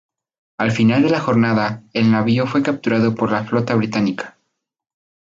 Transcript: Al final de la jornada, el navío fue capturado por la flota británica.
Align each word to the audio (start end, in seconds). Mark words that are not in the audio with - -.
Al 0.57 0.71
final 0.71 1.03
de 1.03 1.11
la 1.11 1.19
jornada, 1.19 1.83
el 1.93 2.09
navío 2.09 2.47
fue 2.47 2.63
capturado 2.63 3.13
por 3.13 3.31
la 3.31 3.43
flota 3.43 3.75
británica. 3.75 4.35